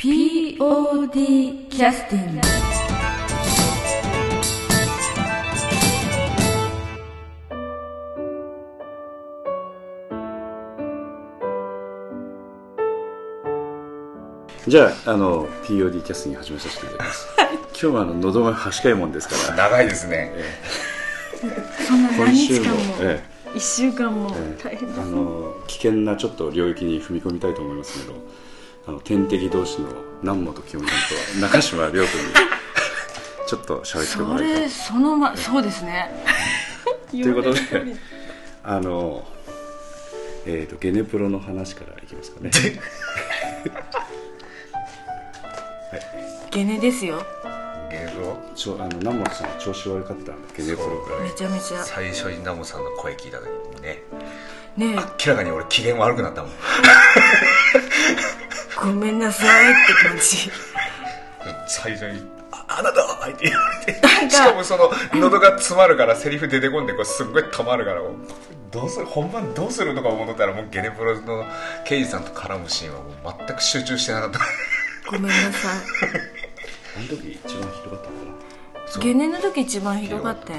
[0.00, 2.40] POD キャスティング
[14.66, 19.68] じゃああの POD キャスティング始めさせていただきます、今日はあの喉が端かいもんですから。
[19.68, 20.32] 長いですね。
[21.86, 22.76] そんな何日間も？
[22.76, 23.22] 今週もえ
[23.52, 28.18] 1週間もえ大変ですあの危険なちょっと領域に踏み込みたいと思いますけど
[28.90, 29.86] あの天敵同士の
[30.20, 30.98] 南本清美さん
[31.38, 32.08] と中島亮君に
[33.46, 34.62] ちょっと喋ってもそらいたい。
[34.62, 36.10] れそのまそうですね。
[36.84, 37.60] と ということで
[38.64, 39.24] あの
[40.44, 42.50] えー、とゲネプロの話からいきますかね。
[46.50, 47.24] ゲネですよ。
[47.92, 48.36] ゲロ。
[48.56, 50.88] ちょあの南本さん調子悪かったんでゲネプロ
[51.22, 51.84] めちゃめちゃ。
[51.84, 53.46] 最初にナモさんの声聞いた時
[53.76, 54.02] にね。
[54.76, 56.50] ね明らかに俺機嫌悪くなったもん。
[56.50, 58.39] え
[58.80, 60.50] ごめんなさいって感じ。
[61.66, 64.00] 最初に「ああなたは!」って言われて。
[64.30, 68.12] しかもその喉が詰まるからセリフ出てこんでこうすっごい止まるからもう
[68.70, 71.44] どうする本番どうするとか思ったらもうゲネプロの
[71.84, 74.40] 刑事さんと絡むシーンはもう全く集中してなかった。
[75.10, 75.70] ごめんなさ
[76.96, 78.40] あの時一番ひどかったのか
[78.86, 80.54] そういゲネの時一番ひどかった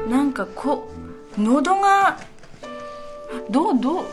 [0.00, 0.88] んなんかこ
[1.38, 2.18] 喉が
[3.50, 4.04] どうどう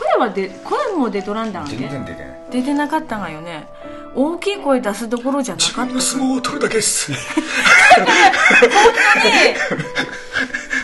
[0.00, 1.88] 声はで声も出とらんだん全ね。
[1.90, 2.40] 然出てない。
[2.50, 3.68] 出てなかったがよね。
[4.14, 5.92] 大きい声出すどころじゃな自かった。
[5.92, 7.12] 分の相撲を取るだけです。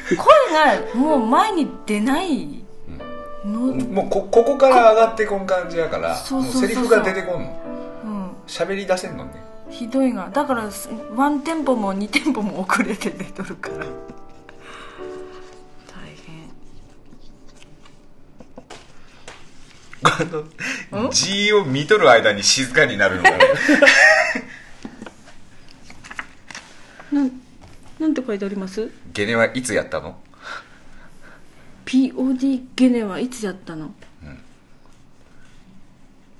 [0.08, 0.16] 声
[0.54, 2.64] がもう前に出ない
[3.44, 7.60] の、もうこここから上がってこん感じやからそうそうそうセリフが出てこんの。
[8.04, 9.32] うん、喋り出せんのね
[9.70, 13.86] ひどいがだからすワンテンポも2テンポも遅れて出とるから
[20.92, 23.38] の G を見とる間に静かになるのがね
[27.12, 27.30] なん
[27.98, 28.90] なんて書いてあります？
[29.12, 30.18] ゲネはいつやったの
[31.86, 33.94] ？POD ゲネはいつやったの、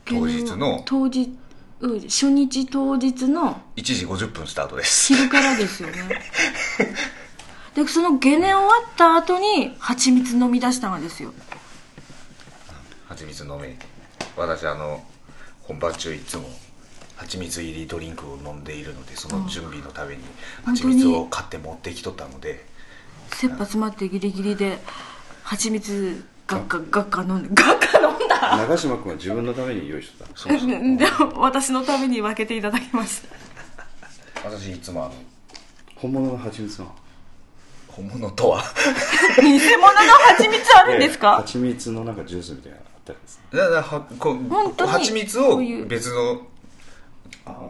[0.04, 0.82] ゲネは当日の？
[0.84, 1.36] 当日
[1.80, 5.14] うん初日当日の1時50分スタートです。
[5.14, 5.96] 昼からですよね。
[7.74, 11.32] でそのゲネ終わった後に蜂蜜飲み出したがですよ
[13.16, 13.76] 蜂蜜飲め。
[14.36, 15.02] 私あの
[15.62, 16.44] 本番中いつも
[17.16, 20.22] 蜂蜜入りドリンクを飲んでいるのでその準備のために
[20.64, 22.64] 蜂蜜を買って持ってきとったので。
[23.30, 24.78] 切羽詰まってギリギリで
[25.42, 27.42] 蜂蜜ガッカガッカ飲ん。
[27.42, 30.26] でガッカ飲んだな長島君は自分のために用意してた。
[30.34, 30.68] そうそう。
[30.68, 30.76] で
[31.34, 34.48] も私のために分けていただきました。
[34.48, 35.14] 私いつもあの
[35.96, 36.94] 本物の蜂蜜の
[37.88, 38.62] 本物とは？
[39.40, 39.58] 偽物の
[40.36, 41.36] 蜂蜜あるんですか？
[41.36, 46.42] 蜂蜜のなんかジュースみたいなたんですだからはこう本当に蜂蜜を別の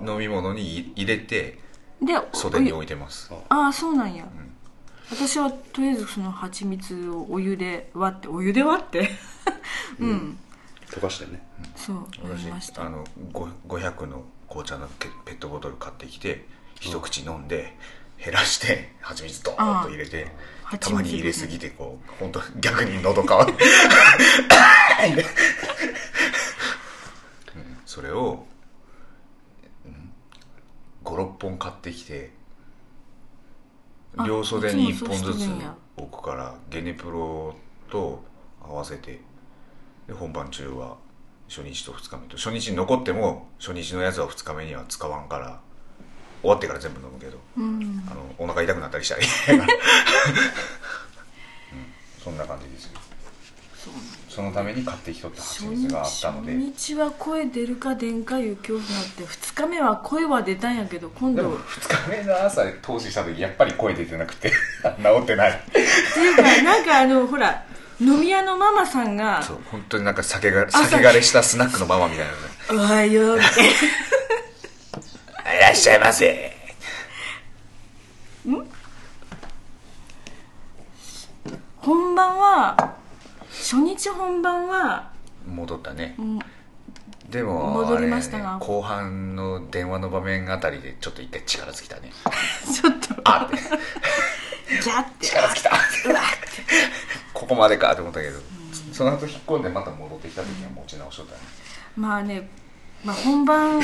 [0.07, 1.59] 飲み物に入れて
[2.01, 3.33] で袖に置いてます。
[3.49, 4.27] ああそうなんや、
[5.11, 9.11] 私はとりあえずその蜂蜜をお湯で割ってお湯で割って？
[9.99, 10.39] うん、
[10.91, 11.43] 溶かしてね。
[11.75, 12.85] そう飲みました。
[12.85, 16.47] あのご500の紅茶のペペットボトル買ってきて
[16.81, 17.75] 一口飲んで
[18.23, 20.27] 減らして蜂蜜ドーンと入れて
[20.65, 23.47] あたまに入れすぎてこう本当逆に喉乾
[24.97, 25.19] く
[27.57, 28.47] うんそれを
[31.05, 32.33] 56本買ってきて
[34.17, 35.49] あ両袖に1いつも本ずつ
[35.97, 37.55] 置くからゲネプロ
[37.91, 38.25] と
[38.63, 39.21] 合わせて
[40.07, 40.97] で本番中は
[41.49, 45.61] 初日と2日目と初日に残っても初日のやつは2日目には使わんから
[46.43, 48.05] 終わってから全部飲むけど、うん。
[48.11, 49.21] あのお腹痛くなったりしたら
[49.63, 49.67] うん、
[52.23, 53.01] そんな感じですよ。
[53.75, 53.91] そ
[54.43, 61.43] のために買ってきとった初蜂蜜日があったので初日は声出るか出んかいう恐怖があって2日目は声は出たんやけど今度。
[61.43, 64.51] でも2日目の朝投資した時やっぱり声出てなくて
[64.83, 64.87] 治
[65.23, 65.51] ってない。
[65.51, 67.65] っていうかなんかあのほら
[68.01, 72.39] 飲み屋のママさんがそう本当になんか酒が酒枯れしたスナックのママみたいなね
[72.71, 73.49] 「おはよう」みた
[75.55, 76.53] いらっしゃいませ。
[81.79, 82.97] 本番は
[83.67, 85.11] 初日本番は
[85.45, 86.15] 戻ったね。
[86.23, 86.39] ん。
[87.29, 92.13] でも戻りましたがね後半の電話の場面あたりでちょっと一回力尽きたね。
[92.73, 93.21] ちょっと。
[93.25, 93.57] あって。
[93.57, 95.27] ギャって。
[95.27, 95.71] 力尽きた。
[97.35, 98.39] ここまでかと思ったけど。
[98.93, 101.41] その後引っ込んでまた戻ってきた時は持ち直しとったね。
[101.97, 102.49] まあね、
[103.05, 103.81] まあ、本番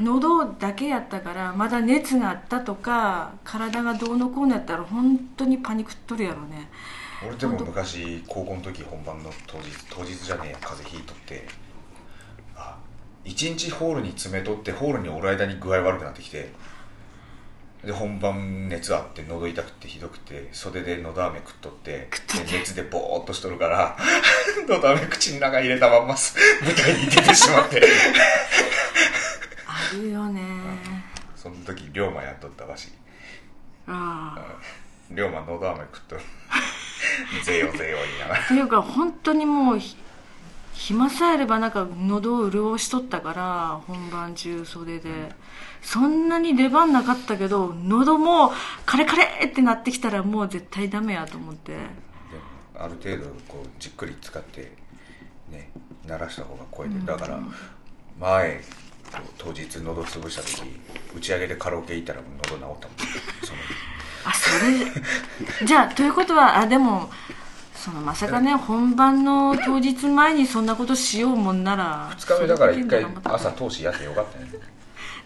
[0.00, 6.68] 喉だけやったからまだ熱があったとか体がどうのこうのやったら本当にパニックっとるやろね
[7.26, 11.46] 俺でも昔高校の時本番の当日当日じゃねえや風邪ひいとって。
[12.56, 12.78] あ
[13.24, 16.52] 1日ホールに詰めとってホールにおる間に具合悪くなってきて。
[17.84, 22.08] で本番熱あって喉痛くてひどくて袖でのど飴食っとって。
[22.46, 23.96] で熱でボーっとしとるから
[24.66, 27.82] のど飴口の中入れたまんます舞台に出てしまって。
[29.66, 30.40] あるよね。
[31.36, 32.92] その時龍馬やっとったらしい。
[33.86, 34.74] ああ
[35.10, 36.22] 龍馬のど飴食っとる
[37.44, 38.44] ぜよぜよ言いながら。
[38.44, 39.96] っていうか本当にもうひ
[40.72, 45.10] 暇さえあればなんか喉を潤しとったから本番中袖で。
[45.82, 48.52] そんなに出番なかったけど喉も
[48.86, 51.76] カレカレってなってきたらもう絶対ダメやと思って。
[52.74, 54.72] ある程度こうじっくり使って
[55.50, 55.70] ね
[56.06, 57.38] 鳴らした方が声で、だから
[58.18, 58.62] 前
[59.36, 60.62] 当日喉潰した時
[61.14, 62.78] 打ち上げでカラオケ行ったら喉治ったもん。
[63.42, 63.58] その
[64.24, 64.48] あそ
[65.60, 65.66] れ。
[65.66, 67.10] じゃあということはあでも
[67.74, 74.46] そのまさかね本番の当日前にそんなことしようもんなら2日目だから1回朝通しやってよかったね。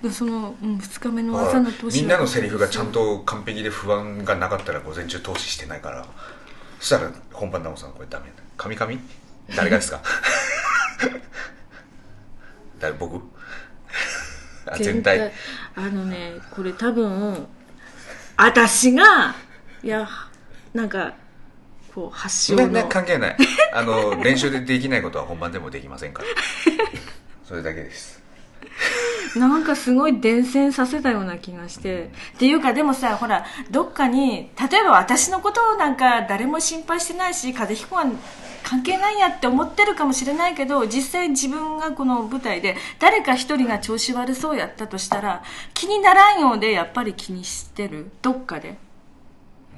[0.03, 6.06] でその、うん、2日目の朝の投資みんなのセリフがちゃんと完璧で不安がなかったら午前中投資してないから。
[6.81, 8.33] そしたら本番直さんこれダメだ。
[8.56, 8.93] 神々？
[9.56, 10.00] 誰がですか？
[12.81, 13.21] 誰僕？
[14.67, 15.33] あ全体。
[15.75, 17.47] あのねこれ多分
[18.38, 19.35] 私が
[19.82, 20.08] いや
[20.73, 21.14] なんか
[21.93, 23.37] こう発祥の、ね関係ない。
[23.73, 26.29] あの練習でできないことは本番でもできませんから。
[27.44, 28.23] それだけです。
[29.36, 32.10] なんかすごい伝染させたような気がして。
[32.36, 38.04] っていうかでもさほらどっかに例えば私のことなんか誰も心配してないし風邪ひくは
[38.62, 45.42] 関係ないやって思ってるかもしれないけど実際自分がこの舞台で誰か一人が調子悪そうやったとしたら
[45.75, 48.10] 気にならんようでやっぱり気にしてる。
[48.22, 48.76] どっかで。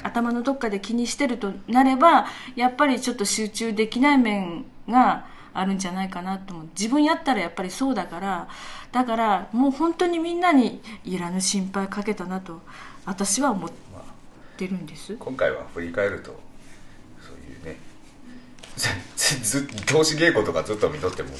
[0.02, 2.26] 頭のどっかで気にしてるとなれば
[2.56, 6.68] やっぱりちょっと集中できない面があるんじゃないかなと思う。
[6.78, 8.48] 自分やったらやっぱりそうだから
[8.92, 12.60] だからもう本当にみんなにいらぬ心配かけたなと
[13.04, 13.70] 私は思っ
[14.56, 15.16] てるんです。
[15.16, 16.38] 今回は振り返ると
[17.20, 17.78] そういうね
[18.76, 21.30] ずず調子稽古とかずっと見とっても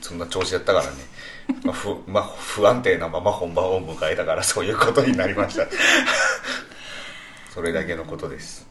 [0.00, 0.90] そんな調子やったからね、
[1.64, 5.66] まあ不まあ、不安定なまま本番を迎えたからそういうことになりました。
[7.54, 8.66] それだけのことです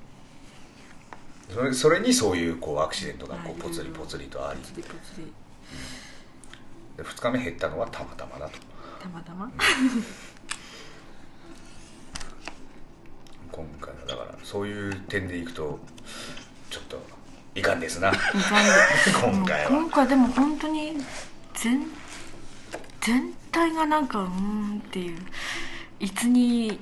[1.54, 4.60] それそれにそういうこうアクシデントがこうポツリポツリとあり。
[4.60, 5.26] ポツリポツリ
[6.98, 8.58] で2日目減ったのはたまたまだと。
[9.02, 9.52] たまたま？
[13.52, 15.80] 今回のだからそういう点でいくと
[16.70, 17.02] ちょっと
[17.54, 18.12] いかんですな。
[19.22, 19.70] 今回は。
[19.70, 20.96] 今回でも本当に
[21.54, 21.86] 全
[23.02, 25.18] 全体がなんかうーんっていう
[26.00, 26.80] いつに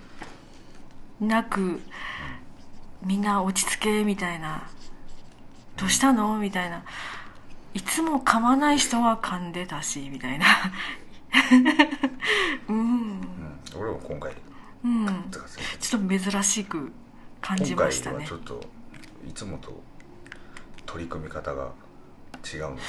[1.20, 1.82] なく
[3.04, 4.68] みんな落ち着けみたいな。
[5.78, 6.38] どうしたの？
[6.38, 6.84] みたいな。
[7.74, 10.46] いつも噛まない人は噛んでたしみたいな。
[12.68, 12.78] うん。
[12.78, 13.22] うん、
[13.76, 14.34] 俺も今回
[14.84, 15.06] うん。
[15.80, 16.92] ちょっと珍しく
[17.42, 18.18] 感じましたね。
[18.18, 18.62] はちょっと
[19.28, 19.82] いつもと
[20.86, 21.72] 取り組み方が
[22.54, 22.82] 違うので。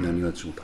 [0.00, 0.62] 何が違った？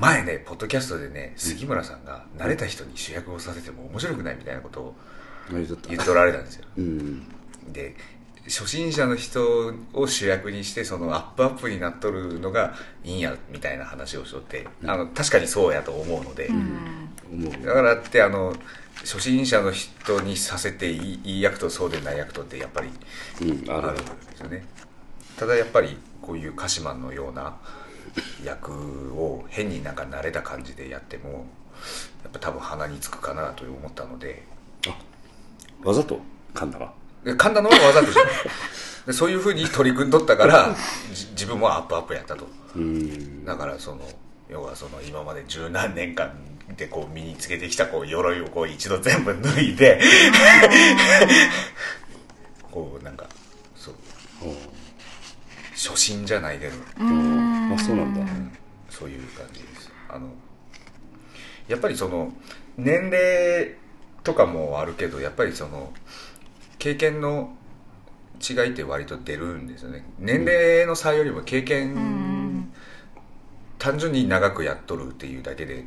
[0.00, 4.96] 前ねポッドキャストでね杉村さんが慣れた人に主役をさせても面白くないみたいなことを
[5.50, 6.64] 言っとられたんですよ。
[6.76, 7.22] うん。
[7.72, 7.94] で
[8.44, 16.48] 初心者の人を主役にしてそのアップアップになっとるのがいいんやみたいな話をしとってあの確かにそうやと思うので、
[17.64, 18.54] だからってあの
[19.00, 22.90] 初心者の人にさせていい役とそうでない役とってやっぱり
[23.68, 24.02] あるんで
[24.36, 24.64] すよね。
[25.36, 27.56] ただやっぱりこういう鹿島のような
[28.44, 31.46] 役を変になんか慣れた感じでやっても
[32.22, 34.44] やっぱ多分鼻につくかなと思ったので
[35.84, 36.20] わざと
[36.54, 36.92] 噛んだわ。
[37.24, 38.32] で噛んだのはわざとじゃない
[39.06, 40.74] でそういうふうに取り組んどったから
[41.12, 42.46] じ自分もアップアップやったと。
[42.74, 43.44] うん。
[43.44, 44.00] だからその
[44.48, 46.32] 要はその今まで十何年間
[46.76, 50.00] でこう身につけてきたこう鎧をこう一度全部脱いで
[52.70, 53.26] こうなんか
[53.74, 53.94] そう。
[55.74, 56.74] 初心じゃないけど。
[56.98, 58.20] ああそうなんだ。
[58.90, 59.90] そういう感じです。
[60.08, 60.28] あの
[61.68, 62.32] やっぱりその
[62.76, 63.74] 年齢
[64.26, 65.92] とかもあるけどやっぱりその
[66.78, 67.54] 経験の
[68.46, 70.04] 違いって割と出るんですよね。
[70.18, 72.68] 年齢の差よりも経験
[73.78, 75.84] 単純に長くやっとるっていうだけで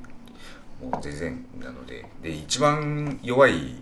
[0.81, 2.05] もう全然なので。
[2.23, 3.75] で一番弱い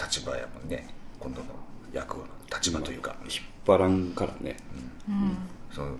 [0.00, 0.86] 立場やもんね。
[1.18, 1.46] 今度の
[1.92, 4.56] 役は立場というか、引っ張らんからね
[5.72, 5.96] その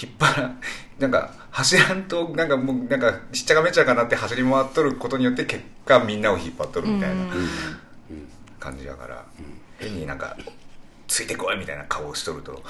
[0.00, 0.54] 引っ張ら
[0.98, 7.26] なんか走らんとなんかもうなんかしっちゃかめっちゃかなって走り回っとることによって結果みんなを引っ張っとるみたいな
[8.58, 9.24] 感じやから、
[9.78, 10.36] 変になんか
[11.06, 12.62] ついてこいみたいな顔をしとると。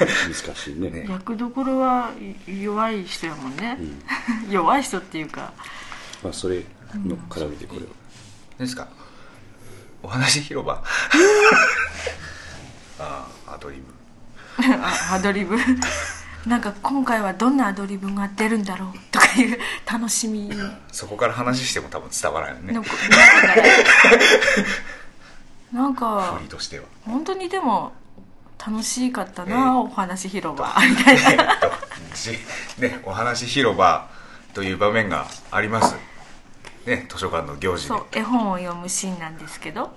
[0.00, 0.90] 難しいね。
[0.90, 1.06] ね。
[1.08, 2.12] 役どころは
[2.46, 3.78] い弱い人やもんね、
[4.50, 5.52] 弱い人っていうか。
[6.22, 7.84] まあそれの絡めてこれを。
[8.58, 8.86] 何ですか？
[10.02, 10.82] お話広場？
[12.98, 13.84] ああアドリブ。
[13.92, 14.01] あ
[15.10, 15.56] アドリブ。
[16.46, 19.58] なんか今回はどんなアドリブが出るんだろうとかいう
[19.90, 20.50] 楽しみ。
[20.90, 22.72] そこから話しても多分伝わらないよね。
[25.72, 26.84] なんか振りとしては。
[27.04, 27.92] 本当にでも
[28.64, 30.74] 楽しかったな、お話広場。
[30.88, 31.30] みたいな。
[31.30, 31.70] えっと。
[32.14, 32.32] じ
[32.78, 34.10] ねお話広場
[34.52, 35.94] という場面があります。
[36.86, 37.88] ね図書館の行事で。
[37.88, 39.92] そう絵本を読むシーンなんですけど。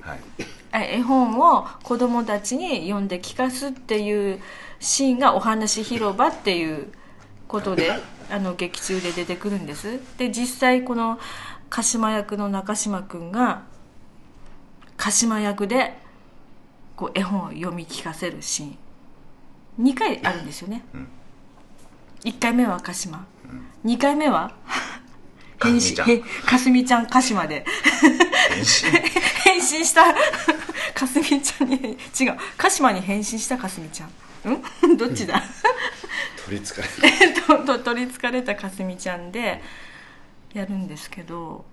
[0.00, 0.20] はい。
[0.40, 4.40] あ絵本を子供たちに読んで聞かすっていう
[4.80, 6.92] シーンがお話広場っていう
[7.46, 7.92] ことで
[8.30, 10.00] あの劇中で出てくるんです。
[10.18, 11.18] で実際この
[11.70, 13.62] 鹿島役の中島君が
[14.96, 15.98] 鹿島役で
[16.96, 18.78] こう絵本を読み聞かせるシーン。
[19.80, 21.08] 2回あるんですよね、うん。
[22.24, 23.24] 1回目は鹿島、
[23.84, 24.52] 2回目は？
[25.62, 25.80] 変身
[26.12, 27.64] へかすみちゃん鹿島で。
[28.50, 28.64] 変身
[29.44, 30.04] 変身した。
[30.94, 31.76] かすみちゃんに
[32.18, 32.36] 違う。
[32.56, 34.06] 鹿島に変身したかすみちゃ
[34.48, 34.52] ん。
[34.52, 34.62] ん？
[34.96, 35.42] どっちだ？
[36.44, 39.62] 取りつかれる とと取りつかれたかすみちゃんで
[40.54, 41.64] やるんですけど。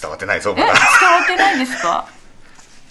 [0.00, 0.66] 伝わってないぞまだ。
[0.68, 0.74] わ
[1.22, 2.08] ってないですか？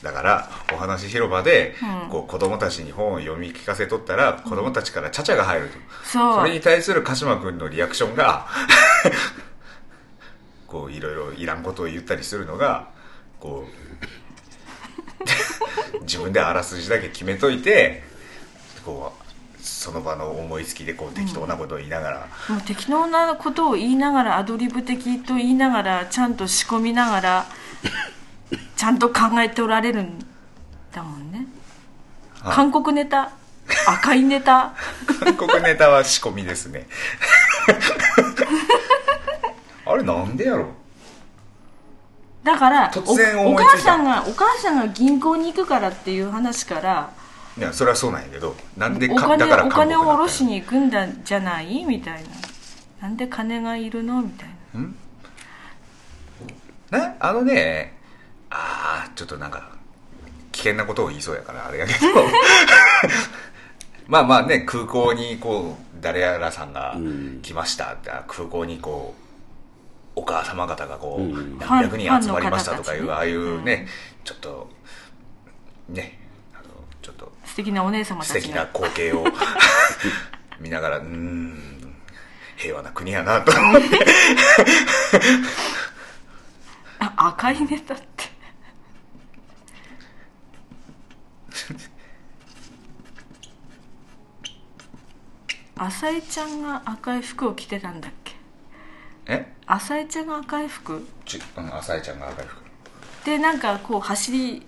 [0.03, 2.09] だからお話広場で、うん。
[2.09, 6.35] こう子供たちに本を読み聞かせとったら子供たちからちゃちゃが入ると、そう。
[6.35, 8.47] それに対する鹿島君のリアクションが
[10.67, 12.89] こういろいろいらんことを言ったりするのが
[13.39, 13.67] こ
[15.99, 18.03] う 自分であらすじだけ決めといて
[18.83, 19.23] こう
[19.63, 27.45] その場の思いつきでこう適当なことを言いながら、もう適当なことを言いながらアドリブ的と言いながらちゃんと仕込みながら
[28.75, 30.19] ちゃんと考えておられるん
[30.91, 31.45] だもんね。
[32.41, 32.55] はい。
[32.55, 33.31] 韓国ネタ
[33.87, 34.73] 赤いネタ。
[35.23, 36.87] 韓国ネタは仕込みですね。
[39.85, 40.67] あれなんでやろ？
[42.43, 47.09] だから突然お母さんがお母さんが銀行に行くからっていう話から
[47.57, 51.85] いやそれはそうなんやけどなんでお金かだからお金を下ろしにに行くんだじゃない？
[51.85, 52.29] みたいな。
[53.01, 54.21] なんで金がいるの？
[54.21, 54.49] みたい
[56.91, 56.99] な。
[56.99, 57.15] ね？
[57.19, 57.93] あのね
[58.55, 59.67] ああちょっとなんか
[60.51, 61.99] 危険なことを言いそうやからあれやけど。
[64.07, 67.39] まあまあね空港にこう誰やらさんがうん。
[67.41, 69.15] 来ましたってあ空港にこ
[70.15, 71.57] うお母様方がこう、うん。
[71.57, 73.87] 何百人集まりましたとかいうああいうね、
[74.23, 74.69] ちょっと
[75.89, 76.19] ね
[76.53, 76.63] あの
[77.01, 79.25] ちょっと素敵なお姉様たち素敵なが光景を
[80.59, 81.95] 見ながらうーん
[82.57, 83.87] 平和な国やなと思って。
[86.99, 88.12] あ赤いネタって
[95.75, 98.35] 浅井ちゃんが赤い服を着てたんだっけ？
[99.25, 99.53] え？
[99.65, 101.07] 浅井ちゃんが赤い服？
[101.25, 102.63] ちうん浅井ちゃんが赤い服。
[103.25, 104.65] でなんかこう走り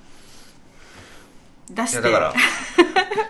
[1.70, 1.98] 出いして。
[1.98, 2.34] やだから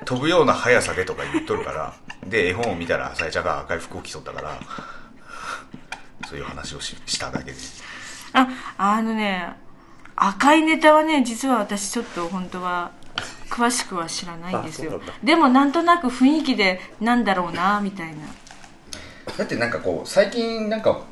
[0.06, 1.94] 飛ぶような速さでとか言っとるから
[2.26, 4.60] で絵本を見たら浅井ちゃんが赤い服を着とったから
[6.28, 7.58] そういう話をししただけで。
[8.34, 9.54] ああのね
[10.16, 12.92] 赤いネタはね実は私ちょっと本当は
[13.56, 15.00] 詳しくは知らないんですよ。
[15.24, 18.26] でもなんとなく雰囲気でなんだろうなみたいな。
[19.38, 21.06] だってなんかこう最近なんか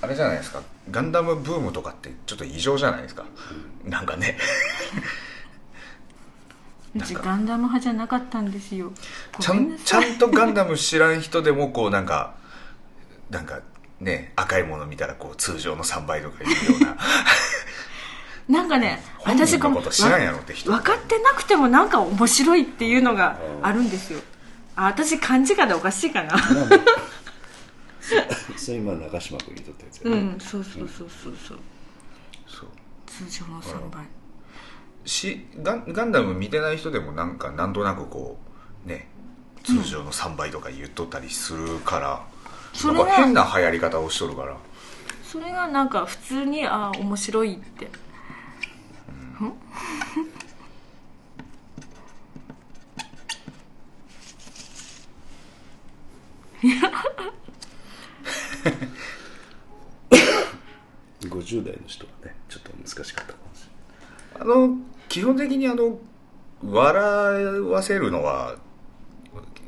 [0.00, 0.62] あれじゃないですか。
[0.92, 3.24] ガンダムブームとかってちょっと異常じゃないですか。
[3.84, 4.38] なんかね。
[6.94, 8.92] うちガンダム派じゃなかったんですよ。
[9.40, 12.34] ちゃんちゃんとガンダム知らん人でもこうなんか
[13.28, 13.58] なんか
[13.98, 16.96] ね赤いもの見たらこう通常の3倍とかいうような
[18.48, 20.70] なんかね私このこと知らんやろって人。
[20.70, 24.20] 分かってなくてもなんか面白いっていうのがあるんですよ。
[24.74, 26.32] あ私漢字方おかしいかな。
[28.56, 31.58] それ今長嶋君にとったやつやうね、んそうそうそうそうそう。
[32.46, 32.68] そう。
[33.06, 34.04] 通常の3倍
[35.04, 38.38] しガンガンダム見てない人でもなんかなんとなくこ
[38.86, 39.08] うね
[39.64, 42.24] 通常の3倍とか言っとったりするから、
[43.16, 44.56] 変な流行り方をしとるから。
[45.24, 47.88] それがなんか普通にああ面白いって
[61.28, 63.68] 50代の人はねちょっと難しかったかもし
[64.34, 64.76] あの
[65.08, 65.98] 基本的にあの
[66.64, 68.56] 笑わせるのは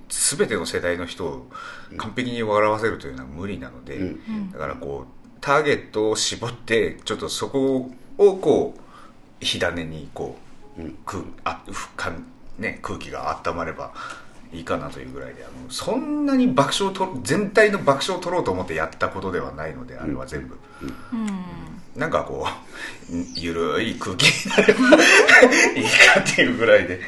[0.09, 1.47] 全ての世代の人を
[1.97, 4.53] 完璧に笑わせるというのは無理なので、うん。
[4.53, 8.84] だからこうターゲットを絞ってちょっとそこをこう
[9.41, 10.37] 火種にこ
[10.79, 12.25] う、うん空あふかん
[12.59, 13.93] ね、空気が温まれば
[14.53, 20.57] いいかなというぐらいであのそんなに爆笑をと全体の爆笑を取ろうと思ってやったことではないのであれは全部、
[21.13, 22.01] うん。
[22.01, 24.81] なんかこうゆるい空気になれば
[25.77, 27.01] いいかっていうぐらいで。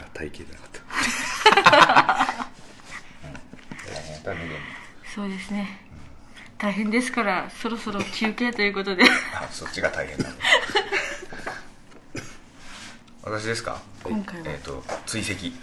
[0.00, 0.70] あ体型じゃなかっ
[4.24, 4.78] た大変だね
[5.18, 5.80] そうですね。
[6.58, 9.02] 大変ですからそろそろ休憩ということで。
[9.34, 10.36] あ そっちが大変だね
[13.24, 13.82] 私ですか？
[14.04, 14.48] 今回は。
[14.48, 15.50] えっ、と追跡。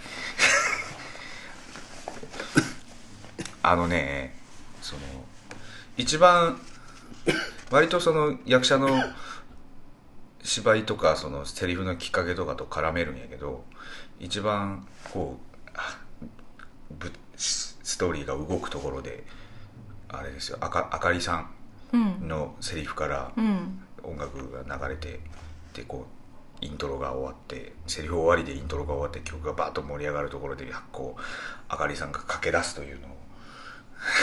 [3.62, 4.38] あのね
[4.82, 5.00] その
[5.96, 6.60] 一番
[7.70, 9.02] 割とその役者の
[10.42, 13.64] 芝居とかそのセリフのきっかけとかと絡めるんやけど
[14.20, 15.44] 一番こう
[17.38, 19.24] ストーリーが動くところで
[20.18, 21.48] あれですよあかあかりさ
[21.92, 25.20] うんんのセリフからうん音楽が流れて
[25.74, 26.06] でこ
[26.60, 31.20] うイントロが終わってセリフ終わりでイントロが終わって曲がバーッと盛り上がるところでこう
[31.68, 33.16] あかりさんが駆け出すというのを。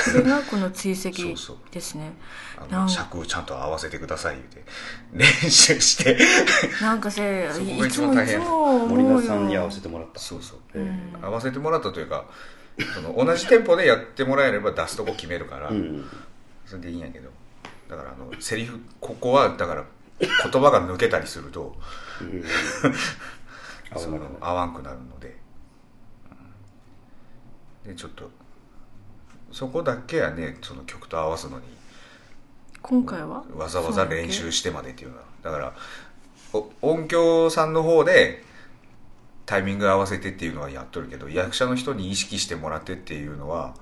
[0.05, 1.57] これがこの追跡 そうそう。
[1.71, 2.13] ですね。
[2.57, 4.63] あの尺をちゃんと合わせてください言うて。
[5.13, 6.17] 練習して。
[6.81, 7.59] なんかせそ
[8.03, 8.39] こが大変。
[8.39, 10.19] 森田さんに合わせてもらった。
[10.19, 10.59] そうそう。
[10.75, 12.25] え合わせてもらったというか
[12.93, 16.05] その同じテンポでやってもらえれば出すとこ決めるから、えうん。
[16.65, 17.29] それでいいんやけど。
[17.89, 19.85] だからあのセリフここはだから
[20.19, 20.29] 言
[20.61, 21.75] 葉が抜けたりすると
[22.21, 22.43] うん。
[23.93, 25.37] 合その合わんくなるので、
[27.85, 27.91] うん。
[27.91, 28.31] でちょっと
[29.51, 31.65] そこだけはねその曲と合わすのに
[32.81, 33.43] 今回は？
[33.55, 35.23] わざわざ練習してまでっていうのは。
[35.43, 35.73] だから
[36.53, 38.43] お音響さんの方で
[39.45, 43.75] タイミング合わせてっていうのはやっとるけど役者の人に意識してもらってっていうのは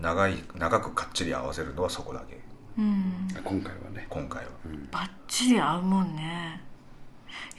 [0.00, 2.38] 長い長くかっちり合わせるのはそこだけ。
[2.78, 3.28] うん。
[3.42, 4.06] 今回はね。
[4.08, 4.50] 今回は、
[4.90, 6.60] バッチリ合うもんね。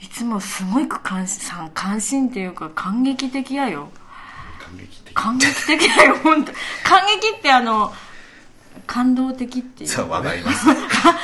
[0.00, 3.88] いつもすごく関心さ関心っていうか感激的やよ。
[4.58, 5.14] 感激的。
[5.14, 6.52] 感激的やよ本当
[6.84, 7.92] 感激ってあの
[8.86, 9.90] 感動的っていう。
[9.90, 10.66] そうわかります。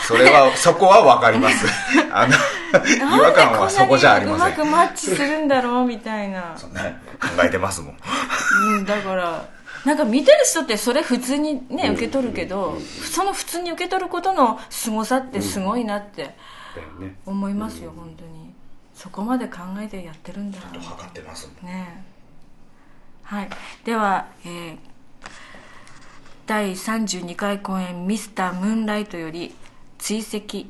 [0.06, 1.66] それはそこはわかります。
[2.12, 2.34] あの
[3.16, 4.46] 違和感はそこじゃありません。
[4.46, 6.54] うまくマッチするんだろうみたいな。
[6.56, 6.90] そんな考
[7.44, 7.96] えてますもん。
[8.70, 9.44] うん、だから
[9.84, 16.34] なんか見てる人ってそれ普通にね受け取るけど、その普通に受け取ることの凄さってすごいなって
[17.26, 18.54] 思いますよ、本当に。
[18.94, 21.72] そこまで考えてやってるんだと測ってますもん。
[21.72, 22.04] ね。
[23.24, 23.48] はい。
[23.84, 24.92] では、えー
[26.44, 29.54] 第32回公演「ミスタームーンライト」より
[29.98, 30.66] 追跡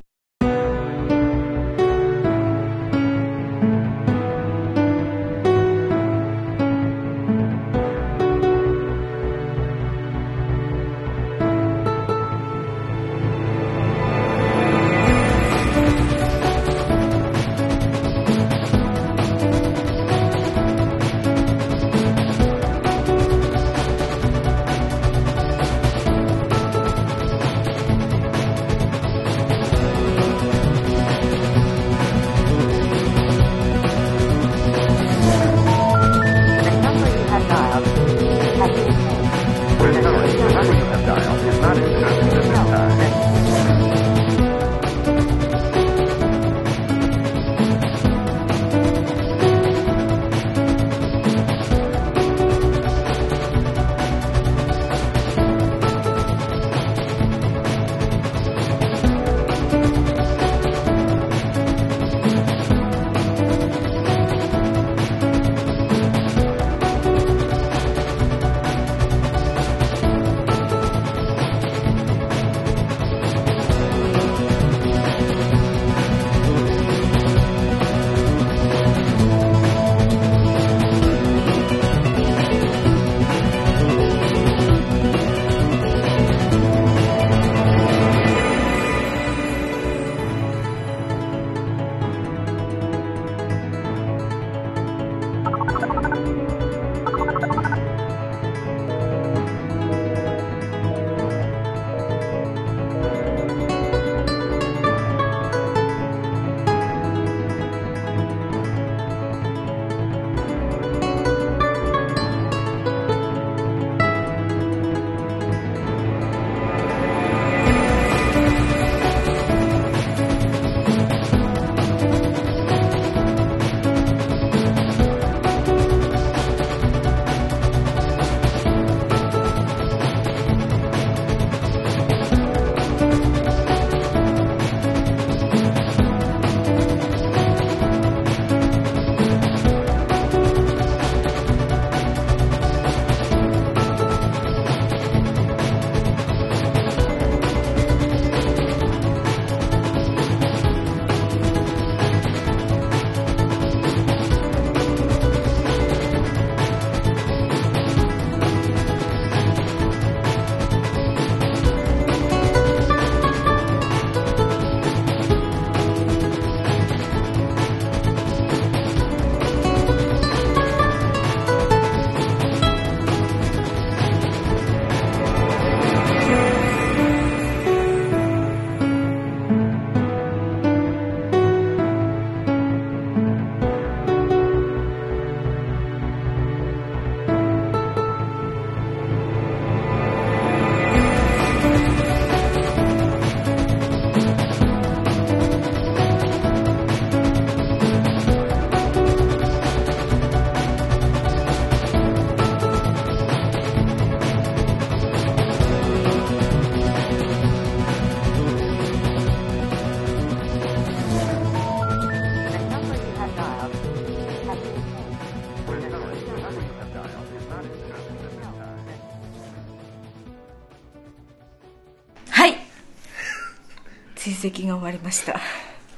[224.52, 225.40] 析が終わりました。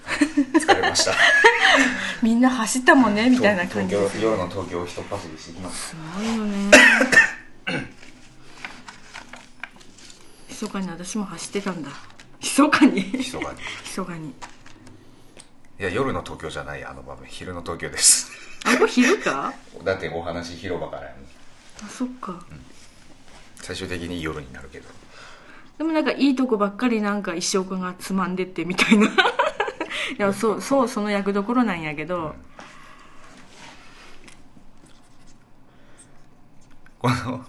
[0.07, 1.15] 疲れました。
[2.23, 4.17] みんな走ったもんねみたいな感じです。
[4.17, 6.71] 東京夜の東京を一走りしてきますすごいよね。
[10.49, 11.91] 密かに私も走ってたんだ。
[12.41, 13.11] 密かに。
[13.13, 13.59] 密かに。
[13.83, 14.29] 密かに。
[14.29, 17.27] いや夜の東京じゃないあの場面。
[17.29, 18.31] 昼の東京です。
[18.65, 19.53] あこれ昼か？
[19.83, 21.25] だってお話広場からやもん。
[21.89, 22.39] あそっか。
[23.57, 24.89] 最終的に夜になるけど
[25.79, 29.09] でもなんかいいとこばっかりなんか石岡がつまんでってみたいな。
[29.09, 29.11] い
[30.19, 32.35] やそうそうその役どころなんやけど、
[36.99, 37.45] この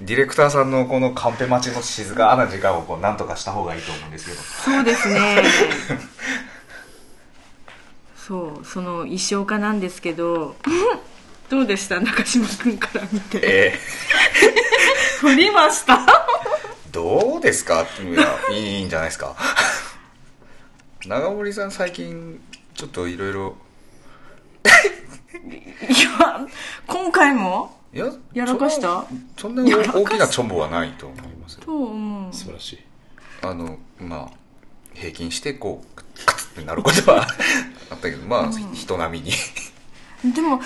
[0.00, 4.40] ディレクターさんのこのカンペ待ちの静かな時間をこうなんとかした方がいいと思うんですけど。
[4.42, 5.42] そうですね。
[8.16, 10.56] そうその石岡なんですけど。
[11.50, 12.00] どうでした？
[12.00, 13.38] 中島君から見て。
[13.42, 13.78] え
[15.24, 15.94] 振りました。
[15.94, 15.98] ー、
[16.92, 17.86] どうですか？
[18.00, 19.34] いやいいんじゃないですか？
[21.06, 22.40] 長森さん最近
[22.74, 23.56] ちょっといろいろ
[24.64, 26.46] いや
[26.86, 27.78] 今回も？
[27.92, 29.06] いややらかした？
[29.38, 32.32] そんなそんな大きなチョンボはないと思いますと思う。
[32.34, 32.78] 素晴らしい。
[33.42, 34.36] あのまあ
[34.94, 37.26] 平均してこうカツってなることは
[37.90, 39.30] あったけどまあ、人並み
[40.24, 40.34] に。
[40.34, 40.60] でも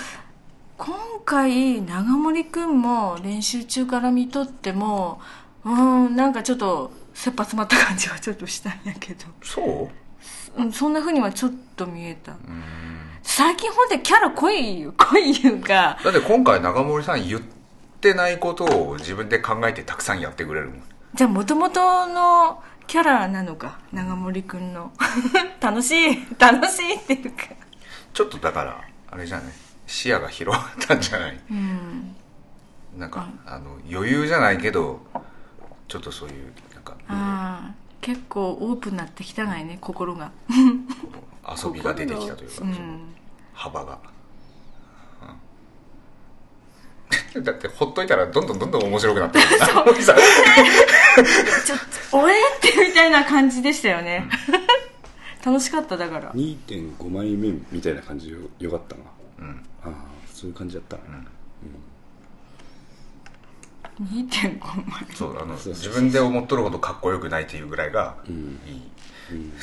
[0.79, 5.19] 今回長森君も練習中から見とっても
[5.65, 9.89] うんなんかちょっと切羽詰まった感じはちょっとしたんやけど、そ
[10.57, 10.61] う？
[10.61, 12.31] うん、そんな風にはちょっと見えた。
[12.31, 12.63] うん。
[13.23, 15.97] 最近ほんでキャラ濃いよ 濃いいうか。
[16.01, 17.41] だって今回長森さん言っ
[17.99, 20.83] てないことを自分で考えてたくさんやってくれるもん。
[21.13, 24.93] じゃあもともとのキャラなのか長森君の。
[25.59, 27.43] 楽しい 楽しいっていうか。
[28.13, 29.51] ちょっとだからあれじゃない？
[29.91, 31.39] 視野が広がったんじゃない？
[31.49, 32.15] うん。
[32.97, 34.99] なんかあの余裕じゃないけど
[35.87, 40.31] ちょっとそういうなんかああ結構オープンになってきたがいね心が。
[40.49, 42.99] 遊びが出てきたというか、うん
[43.53, 43.97] 幅が、
[47.35, 47.43] うん。
[47.43, 50.13] だってほっといたらどんどんどんどん面白くなってくる 長森さ。
[50.13, 50.15] ん
[51.65, 51.79] ちょっ
[52.11, 54.29] とおえってみたいな感じでしたよね。
[55.43, 56.31] 楽しかっただから。
[56.33, 59.01] 2.5枚目みたいな感じよよかったな。
[59.39, 59.91] うんああ
[60.33, 60.97] そういう感じだった。
[60.97, 61.03] な、
[64.01, 65.89] 2.5枚そうあのそうそうそう。
[65.89, 68.59] 自分で思っとるほどかっこよくないっていうぐらいがうん。
[68.67, 68.81] いい、
[69.31, 69.53] うん。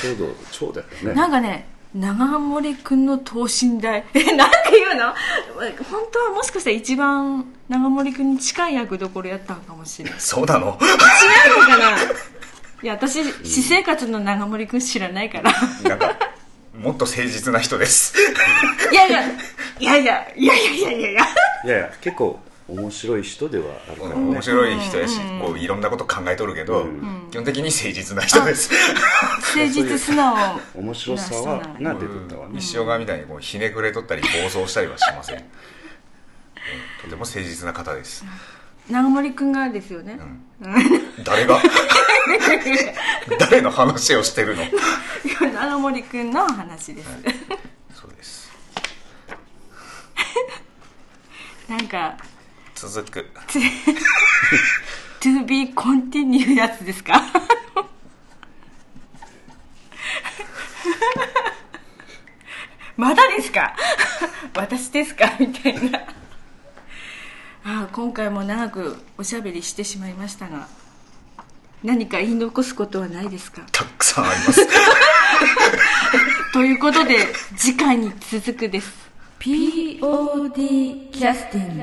[0.00, 1.14] ちょうどちょうどやったね。
[1.14, 4.04] なんかね長森君の等身大。
[4.14, 5.12] えなんて言うの？
[5.90, 10.20] 本当はもしかしたら一番長森君に近い役どころやったのかもしれない。
[10.20, 10.78] そうなの？
[10.80, 10.86] 違
[11.56, 11.96] うのかな？
[12.82, 15.52] いや私私生活の長森君知らないから。
[15.84, 16.31] なんか
[16.74, 18.14] もっと誠実な人です。
[18.90, 19.34] いやいやい
[19.80, 21.08] やいやいやいやいやいや。
[21.10, 21.24] いや
[21.64, 24.14] いやいや結構面白い人ではあるからね。
[24.16, 25.40] 面白い人やし、うん。
[25.40, 27.28] こういろんなこと考えとるけど、うん。
[27.30, 28.70] 基本的に誠実な人です。
[29.54, 32.54] 誠実素直面白さはが出てたわね。
[32.54, 35.42] 西岡みたいにこうひねくれとったり暴走したりはしません、うん。
[37.02, 38.24] とても誠実な方です、
[38.88, 40.44] 長森君がですよね、うん
[41.24, 41.60] 誰が？
[43.38, 44.62] 誰の話をしてるの？
[44.62, 44.66] い
[45.40, 47.08] や長森君の話です、
[47.94, 48.50] そうです。
[51.68, 52.16] なんか
[52.74, 53.26] 続く。
[55.20, 57.22] To be continue やつですか？
[62.96, 63.74] まだですか？
[64.54, 65.32] 私ですか？
[65.38, 65.98] みたいな。
[65.98, 66.02] あ
[67.64, 70.66] あ今回も長くおしゃべりしてしまいましたが
[71.82, 73.62] 何か言い残すことはないですか？
[73.72, 74.66] たくさんあります。
[76.52, 78.92] ということで次回に続くです。
[79.40, 81.82] POD キャスティン